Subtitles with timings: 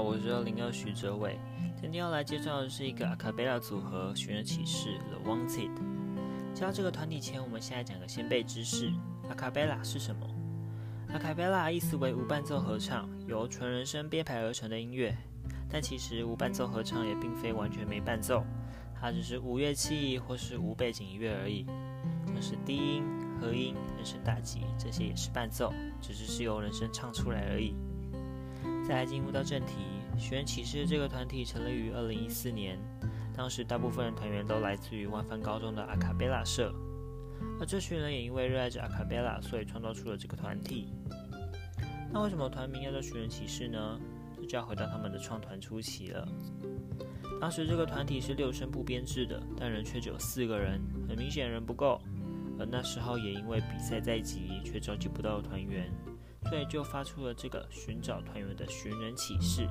[0.00, 1.38] 我是二零二徐哲伟。
[1.80, 5.70] 今天要来介绍的是一个阿卡贝拉组合——寻人启事 The Wanted。
[6.54, 8.92] 介绍这个团体前，我们先来讲个先辈知识：
[9.28, 10.26] 阿卡贝拉是什么？
[11.12, 15.16] 阿卡贝拉意思为无伴奏合唱，由纯人声编排而成的音乐。
[15.68, 18.44] 但其实无伴奏合唱也并非完全没伴奏，
[19.00, 21.66] 它只是无乐器或是无背景音乐而已，
[22.26, 23.04] 像是低音、
[23.40, 27.74] 和音、人声打击这些也是伴奏，只是是由人声唱出来而已。
[28.86, 29.78] 再来进入到正题，
[30.18, 32.78] 寻人启事这个团体成立于二零一四年，
[33.34, 36.70] 当时大部分的团员都来自于万帆高中的阿卡贝拉社，
[37.58, 40.92] 而这群人也因为热爱着阿卡贝拉，所以创造出了这个团体。
[42.12, 43.98] 那为什么团名要叫寻人启事呢？
[44.36, 46.28] 这就要回到他们的创团初期了。
[47.40, 51.98] 当时这个团体是六声部编制的，但人却只有四个人，很明显人不够。
[52.58, 55.90] 而那时候也因为比赛在即，却召集不到团员。
[56.48, 59.66] 所以就发出了这个寻找团员的寻人启事。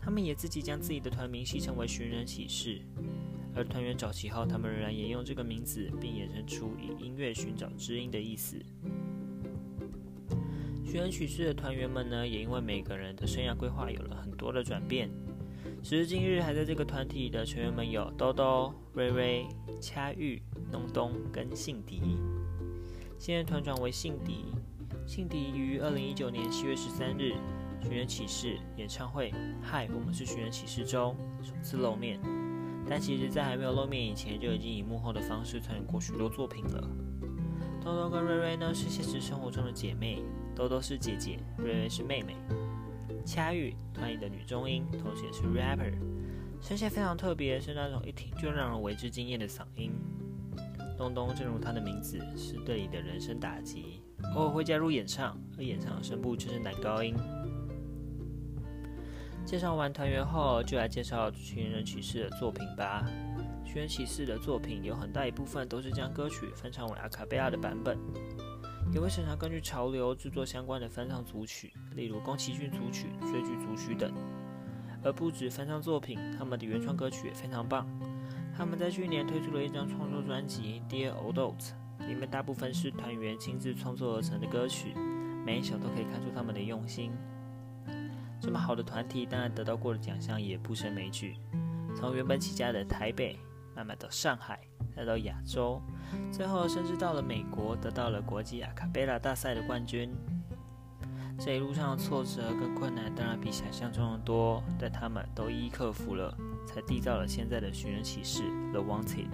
[0.00, 2.80] 他们也自己将自己的团名戏称为寻人启事。
[3.54, 8.56] 而团员找齐后，他们仍然沿用这个名字，并衍生出以音乐寻找知音的意思。
[10.84, 15.10] 寻人启事的团员们呢，也因为每个人的生涯规划有了很多的转变。
[15.82, 19.46] 时至今日，还在这个团体的成员们有兜兜、瑞瑞、
[19.80, 22.18] 恰玉、东东跟信迪。
[23.18, 24.44] 现任团长为信迪。
[25.06, 27.34] 辛迪于二零一九年七月十三日
[27.86, 32.18] 《寻人启事》演唱会，嗨，我们是寻人启事中首次露面。
[32.90, 36.90] 但其实，在还没有露面以前，就已经以幕后的方式参与过许多作品了。
[37.84, 40.20] 豆豆跟瑞瑞呢，是现实生活中的姐妹，
[40.56, 42.34] 豆豆是姐姐，瑞瑞是妹妹。
[43.24, 45.94] 恰玉，团里的女中音，同时也是 rapper，
[46.60, 49.92] 声线非常特别，是那种一听就让人为之惊艳的嗓音。
[50.96, 54.02] 东东，正如他的名字，是对你的人生打击。
[54.34, 57.14] 偶尔会加入演唱，而演唱的声部却是男高音。
[59.44, 63.04] 介绍完团员后，就来介绍寻人启事的作品吧。
[63.64, 67.98] 寻人启事的作品有很大一部分都是将歌曲翻唱为阿卡贝拉的版本，
[68.92, 74.12] 也会时常根据潮流制作相关的翻唱组曲，例如宫崎骏组曲、追剧组曲等。
[75.06, 77.88] 而不止翻唱作品，他们的原创歌曲也非常棒。
[78.56, 81.58] 他们在去年推出了一张创作专辑《Dear Old Oat》。
[82.08, 84.94] 里面大部分是团员亲自创作而成的歌曲，
[85.44, 87.10] 每一首都可以看出他们的用心。
[88.40, 91.36] 这么好的团体，当然得到过的奖项也不胜枚举。
[91.96, 93.38] 从原本起家的台北，
[93.74, 94.60] 慢慢到上海，
[94.94, 95.80] 再到亚洲，
[96.30, 100.14] 最后甚至到了美国，得到了国际阿卡贝拉大赛的冠军。
[101.46, 106.36] 这一路上的挫折跟困难，当然比想象中的多，但他们都一一克服了，
[106.66, 108.42] 才缔造了现在的寻人启事
[108.72, 109.28] The Wanted。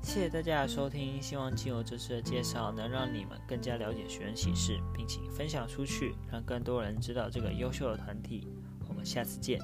[0.00, 8.48] 谢谢大家的收听，希望经由这次的介绍，能让你们更加了解寻人启事，并且分享出去，让更多人知道这个优秀的团体。
[8.88, 9.60] 我们下次见。